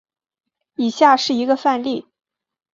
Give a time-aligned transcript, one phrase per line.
[0.77, 2.07] 以下是一个范例。